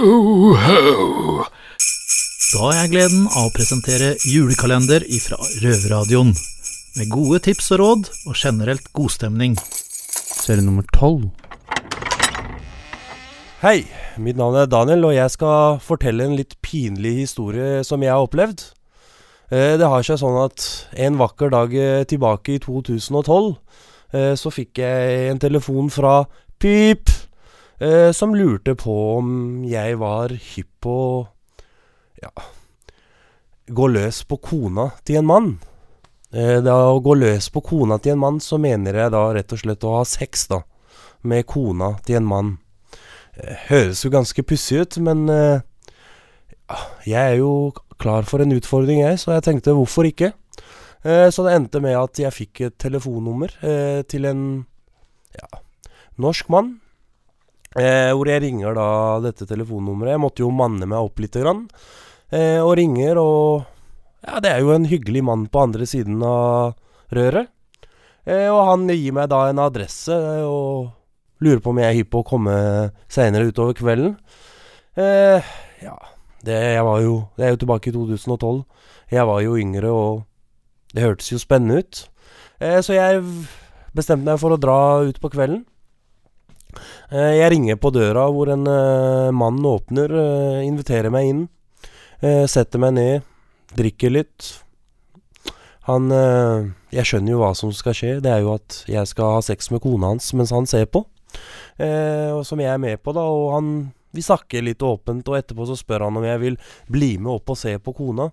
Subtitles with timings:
[0.00, 1.42] Ho, ho.
[2.54, 6.30] Da har jeg gleden av å presentere julekalender ifra Røverradioen.
[6.96, 9.58] Med gode tips og råd, og generelt godstemning.
[9.60, 11.28] Serie nummer tolv.
[13.60, 13.84] Hei,
[14.16, 18.24] mitt navn er Daniel, og jeg skal fortelle en litt pinlig historie som jeg har
[18.24, 18.70] opplevd.
[19.52, 20.64] Eh, Det har seg sånn at
[20.96, 23.52] en vakker dag eh, tilbake i 2012,
[24.16, 26.22] eh, så fikk jeg en telefon fra
[26.56, 27.12] Pip,
[28.12, 29.28] som lurte på om
[29.64, 30.96] jeg var hypp på
[32.20, 32.30] ja,
[33.70, 35.50] gå løs på kona til en mann.
[36.32, 39.52] Eh, Da å gå løs på kona til en mann, så mener jeg da rett
[39.54, 40.62] og slett å ha sex, da.
[41.22, 42.52] Med kona til en mann.
[43.36, 45.62] Eh, Høres jo ganske pussig ut, men eh,
[47.06, 50.32] jeg er jo klar for en utfordring, jeg, så jeg tenkte hvorfor ikke?
[51.04, 54.44] Eh, så det endte med at jeg fikk et telefonnummer eh, til en
[55.36, 55.48] ja,
[56.20, 56.78] norsk mann.
[57.78, 58.88] Eh, hvor jeg ringer da
[59.22, 60.16] dette telefonnummeret.
[60.16, 61.66] Jeg måtte jo manne meg opp lite grann.
[62.30, 63.66] Eh, og ringer, og
[64.26, 66.74] ja, det er jo en hyggelig mann på andre siden av
[67.14, 67.50] røret.
[68.26, 70.14] Eh, og han gir meg da en adresse,
[70.46, 70.90] og
[71.40, 72.56] lurer på om jeg er hypp på å komme
[73.10, 74.16] seinere utover kvelden.
[74.98, 75.96] Eh, ja,
[76.44, 78.60] det, jeg var jo, det er jo tilbake i 2012.
[79.14, 82.04] Jeg var jo yngre, og det hørtes jo spennende ut.
[82.60, 83.22] Eh, så jeg
[83.96, 85.64] bestemte meg for å dra ut på kvelden.
[87.10, 91.48] Eh, jeg ringer på døra hvor en eh, mann åpner, eh, inviterer meg inn.
[92.20, 93.28] Setter meg ned,
[93.72, 94.48] drikker litt.
[95.88, 96.10] Han
[96.92, 98.10] Jeg skjønner jo hva som skal skje.
[98.20, 101.00] Det er jo at jeg skal ha sex med kona hans mens han ser på.
[101.80, 103.24] Og som jeg er med på, da.
[103.24, 103.72] Og han
[104.12, 106.60] Vi snakker litt åpent, og etterpå så spør han om jeg vil
[106.92, 108.28] bli med opp og se på kona.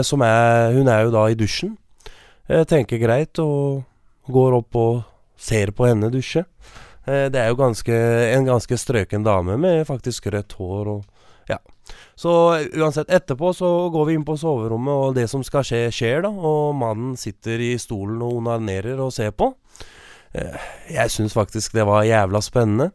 [0.00, 1.76] Som er Hun er jo da i dusjen.
[2.48, 3.84] Jeg tenker greit, og
[4.32, 5.02] går opp og
[5.36, 6.44] ser på henne dusje.
[7.06, 7.96] Eh, det er jo ganske,
[8.36, 11.02] en ganske strøken dame med faktisk rødt hår og
[11.50, 11.58] ja.
[12.14, 12.30] Så
[12.78, 16.30] uansett, etterpå så går vi inn på soverommet, og det som skal skje, skjer, da.
[16.30, 19.50] Og mannen sitter i stolen og onanerer og ser på.
[20.32, 22.92] Eh, Jeg syns faktisk det var jævla spennende.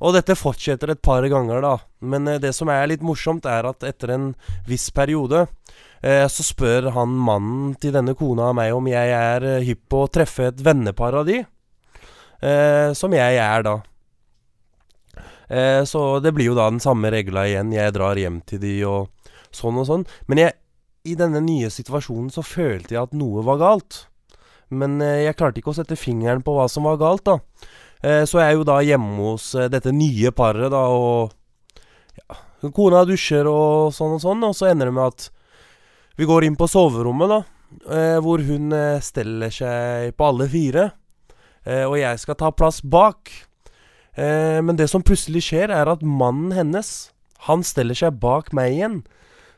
[0.00, 1.74] Og dette fortsetter et par ganger, da.
[2.00, 4.30] Men eh, det som er litt morsomt, er at etter en
[4.68, 5.48] viss periode
[6.00, 10.04] eh, så spør han mannen til denne kona meg om jeg er eh, hypp på
[10.06, 11.42] å treffe et vennepar av de.
[12.40, 13.76] Eh, som jeg er, da.
[15.50, 17.72] Eh, så det blir jo da den samme regla igjen.
[17.74, 20.06] Jeg drar hjem til de og sånn og sånn.
[20.30, 20.56] Men jeg,
[21.10, 24.04] i denne nye situasjonen så følte jeg at noe var galt.
[24.72, 27.40] Men eh, jeg klarte ikke å sette fingeren på hva som var galt, da.
[28.00, 31.34] Så jeg er jo da hjemme hos dette nye paret, da, og
[32.16, 32.38] ja,
[32.72, 35.26] Kona dusjer og sånn og sånn, og så ender det med at
[36.16, 38.16] vi går inn på soverommet, da.
[38.24, 38.72] Hvor hun
[39.04, 40.86] steller seg på alle fire.
[41.66, 43.32] Eh, og jeg skal ta plass bak.
[44.16, 47.10] Eh, men det som plutselig skjer, er at mannen hennes,
[47.46, 49.00] han steller seg bak meg igjen.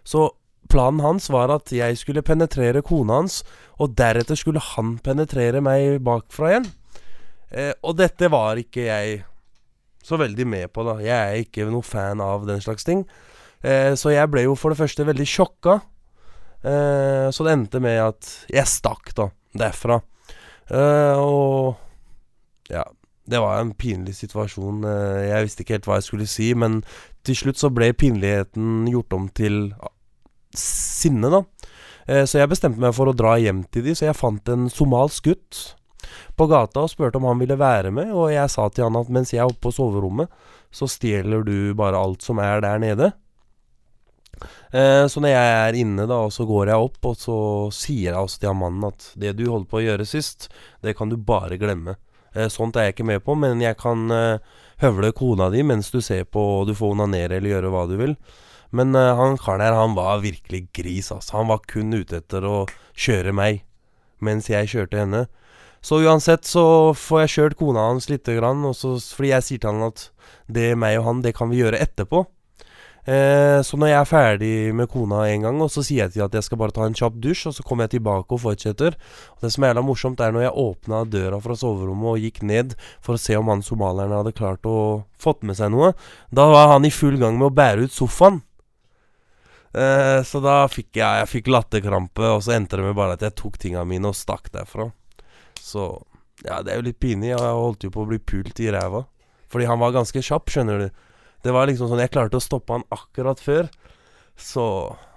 [0.07, 0.31] Så
[0.73, 3.43] planen hans var at jeg skulle penetrere kona hans,
[3.83, 6.71] og deretter skulle han penetrere meg bakfra igjen.
[7.53, 9.21] Eh, og dette var ikke jeg
[10.03, 10.97] så veldig med på, da.
[11.03, 13.05] Jeg er ikke noe fan av den slags ting.
[13.63, 15.79] Eh, så jeg ble jo for det første veldig sjokka.
[16.63, 20.01] Eh, så det endte med at jeg stakk, da, derfra.
[20.73, 21.79] Eh, og
[22.73, 22.85] ja,
[23.29, 24.83] det var en pinlig situasjon.
[24.89, 26.81] Eh, Jeg visste ikke helt hva jeg skulle si, men
[27.27, 29.93] til slutt så ble pinligheten gjort om til ah,
[30.57, 31.45] sinne, da.
[32.09, 34.69] Eh, Så jeg bestemte meg for å dra hjem til de, så jeg fant en
[34.73, 35.63] somalsk gutt
[36.37, 39.11] på gata og spurte om han ville være med, og jeg sa til han at
[39.13, 40.33] mens jeg er oppe på soverommet,
[40.73, 43.13] så stjeler du bare alt som er der nede.
[44.73, 47.37] Eh, så når jeg er inne, da, og så går jeg opp, og så
[47.77, 50.49] sier jeg også til han mannen at det du holdt på å gjøre sist,
[50.83, 51.99] det kan du bare glemme.
[52.35, 54.41] Eh, sånt er jeg ikke med på, men jeg kan eh,
[54.83, 57.99] høvle kona di mens du ser på, og du får onanere eller gjøre hva du
[58.01, 58.17] vil.
[58.73, 61.39] Men eh, han karen her, han var virkelig gris, altså.
[61.41, 62.65] Han var kun ute etter å
[62.97, 63.63] kjøre meg,
[64.25, 65.27] mens jeg kjørte henne.
[65.83, 66.65] Så uansett så
[66.95, 70.07] får jeg kjørt kona hans lite grann, så, fordi jeg sier til han at
[70.47, 72.23] det meg og han, det kan vi gjøre etterpå.
[73.03, 76.23] Eh, så når jeg er ferdig med kona en gang, og så sier jeg til
[76.23, 78.95] at jeg skal bare ta en kjapp dusj, og så kommer jeg tilbake og fortsetter.
[79.35, 82.41] Og det som er jævla morsomt, er når jeg åpna døra fra soverommet og gikk
[82.47, 84.79] ned for å se om han somalieren hadde klart å
[85.19, 85.93] fått med seg noe,
[86.31, 88.41] da var han i full gang med å bære ut sofaen.
[89.73, 93.27] Eh, så da fikk jeg, jeg fikk latterkrampe, og så endte det med bare at
[93.27, 94.93] jeg tok tinga mine og stakk derfra.
[95.59, 95.91] Så
[96.47, 97.33] ja, det er jo litt pinlig.
[97.33, 99.07] Jeg holdt jo på å bli pult i ræva.
[99.53, 101.03] Fordi han var ganske kjapp, skjønner du.
[101.43, 103.69] Det var liksom sånn Jeg klarte å stoppe han akkurat før.
[104.39, 104.65] Så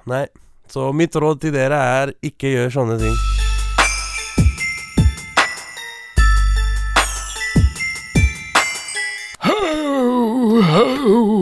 [0.09, 0.25] Nei.
[0.69, 3.13] Så mitt råd til dere er ikke gjør sånne ting.
[9.45, 11.34] Ho, ho.